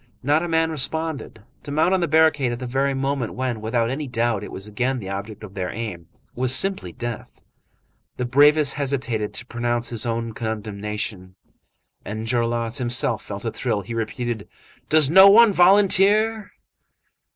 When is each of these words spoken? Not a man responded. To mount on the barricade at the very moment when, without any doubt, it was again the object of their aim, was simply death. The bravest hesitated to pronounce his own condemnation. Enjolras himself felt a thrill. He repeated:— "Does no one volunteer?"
Not 0.23 0.41
a 0.41 0.47
man 0.47 0.71
responded. 0.71 1.43
To 1.61 1.69
mount 1.71 1.93
on 1.93 1.99
the 1.99 2.07
barricade 2.07 2.51
at 2.51 2.57
the 2.57 2.65
very 2.65 2.95
moment 2.95 3.35
when, 3.35 3.61
without 3.61 3.91
any 3.91 4.07
doubt, 4.07 4.43
it 4.43 4.51
was 4.51 4.65
again 4.65 4.97
the 4.97 5.09
object 5.11 5.43
of 5.43 5.53
their 5.53 5.69
aim, 5.69 6.07
was 6.33 6.55
simply 6.55 6.91
death. 6.91 7.39
The 8.17 8.25
bravest 8.25 8.73
hesitated 8.73 9.31
to 9.35 9.45
pronounce 9.45 9.89
his 9.89 10.07
own 10.07 10.33
condemnation. 10.33 11.35
Enjolras 12.03 12.79
himself 12.79 13.21
felt 13.23 13.45
a 13.45 13.51
thrill. 13.51 13.81
He 13.81 13.93
repeated:— 13.93 14.47
"Does 14.89 15.11
no 15.11 15.29
one 15.29 15.53
volunteer?" 15.53 16.51